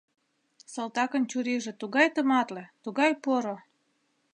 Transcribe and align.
Салтакын 0.73 1.23
чурийже 1.31 1.71
тугай 1.81 2.07
тыматле, 2.15 2.63
тугай 2.83 3.11
поро. 3.23 3.55